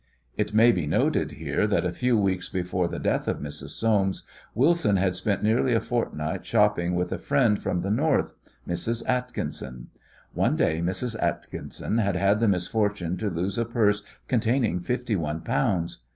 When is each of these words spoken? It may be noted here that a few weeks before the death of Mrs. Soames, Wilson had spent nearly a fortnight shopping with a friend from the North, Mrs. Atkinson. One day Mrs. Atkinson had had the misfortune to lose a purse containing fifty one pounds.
It 0.35 0.51
may 0.51 0.71
be 0.71 0.87
noted 0.87 1.33
here 1.33 1.67
that 1.67 1.85
a 1.85 1.91
few 1.91 2.17
weeks 2.17 2.49
before 2.49 2.87
the 2.87 2.97
death 2.97 3.27
of 3.27 3.37
Mrs. 3.37 3.69
Soames, 3.69 4.23
Wilson 4.55 4.95
had 4.97 5.13
spent 5.15 5.43
nearly 5.43 5.75
a 5.75 5.79
fortnight 5.79 6.43
shopping 6.43 6.95
with 6.95 7.11
a 7.11 7.19
friend 7.19 7.61
from 7.61 7.81
the 7.81 7.91
North, 7.91 8.33
Mrs. 8.67 9.07
Atkinson. 9.07 9.89
One 10.33 10.55
day 10.55 10.81
Mrs. 10.81 11.21
Atkinson 11.21 11.99
had 11.99 12.15
had 12.15 12.39
the 12.39 12.47
misfortune 12.47 13.15
to 13.17 13.29
lose 13.29 13.59
a 13.59 13.65
purse 13.65 14.01
containing 14.27 14.79
fifty 14.79 15.15
one 15.15 15.41
pounds. 15.41 15.99